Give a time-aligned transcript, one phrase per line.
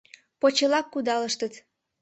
[0.39, 1.53] Почелак кудалыштыт.